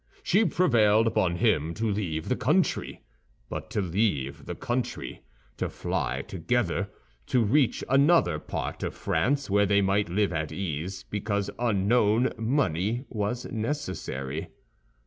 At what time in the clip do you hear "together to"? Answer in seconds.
6.27-7.43